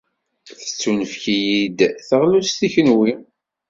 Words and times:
Tettunefk-iyi-d 0.59 1.79
teɣlust 2.07 2.59
i 2.67 2.67
kenwi. 2.73 3.11